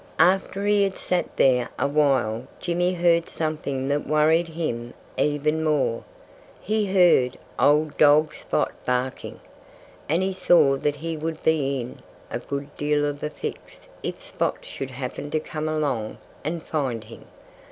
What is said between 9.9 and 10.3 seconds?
And